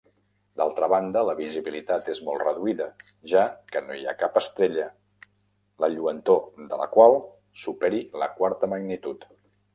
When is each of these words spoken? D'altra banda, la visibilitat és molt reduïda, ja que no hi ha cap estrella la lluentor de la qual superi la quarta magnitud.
D'altra 0.59 0.87
banda, 0.91 1.21
la 1.29 1.33
visibilitat 1.39 2.09
és 2.13 2.21
molt 2.29 2.41
reduïda, 2.47 2.87
ja 3.33 3.43
que 3.75 3.83
no 3.91 3.99
hi 3.99 4.01
ha 4.07 4.15
cap 4.23 4.41
estrella 4.41 4.87
la 5.85 5.91
lluentor 5.99 6.43
de 6.73 6.83
la 6.85 6.91
qual 6.97 7.21
superi 7.67 8.05
la 8.25 8.33
quarta 8.43 8.75
magnitud. 8.75 9.31